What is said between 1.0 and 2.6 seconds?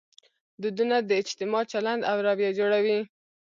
د اجتماع چلند او رویه